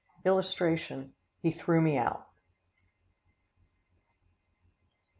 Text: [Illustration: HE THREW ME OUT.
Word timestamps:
[Illustration: 0.25 1.13
HE 1.43 1.51
THREW 1.51 1.79
ME 1.79 1.99
OUT. 1.99 2.27